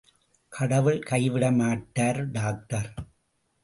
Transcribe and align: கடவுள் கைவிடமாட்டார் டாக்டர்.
கடவுள் 0.49 0.99
கைவிடமாட்டார் 1.09 2.21
டாக்டர். 2.31 2.93